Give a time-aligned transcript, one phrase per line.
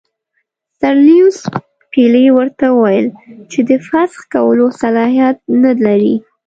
[0.79, 1.39] سر لیویس
[1.91, 3.07] پیلي ورته وویل
[3.51, 6.15] چې د فسخ کولو صلاحیت نه لري.